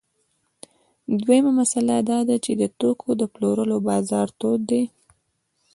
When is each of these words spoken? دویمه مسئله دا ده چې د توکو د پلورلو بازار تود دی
دویمه 1.21 1.51
مسئله 1.59 1.95
دا 2.09 2.19
ده 2.27 2.35
چې 2.45 2.51
د 2.61 2.63
توکو 2.79 3.09
د 3.19 3.23
پلورلو 3.33 3.77
بازار 3.89 4.27
تود 4.39 4.61
دی 4.69 4.83